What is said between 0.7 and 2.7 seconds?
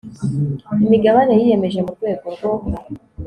imigabane yiyemeje mu rwego rwo